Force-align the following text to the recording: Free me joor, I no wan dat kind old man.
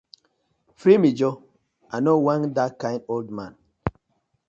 Free 0.77 0.97
me 1.03 1.09
joor, 1.17 1.35
I 1.93 1.97
no 2.03 2.13
wan 2.25 2.41
dat 2.55 2.71
kind 2.81 3.01
old 3.13 3.27
man. 3.37 3.53